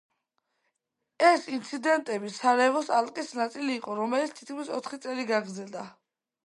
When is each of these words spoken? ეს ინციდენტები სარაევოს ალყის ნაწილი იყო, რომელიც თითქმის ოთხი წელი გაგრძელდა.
ეს 1.27 1.43
ინციდენტები 1.57 2.33
სარაევოს 2.39 2.91
ალყის 3.01 3.31
ნაწილი 3.41 3.77
იყო, 3.83 4.01
რომელიც 4.03 4.37
თითქმის 4.41 4.75
ოთხი 4.81 5.05
წელი 5.07 5.33
გაგრძელდა. 5.37 5.91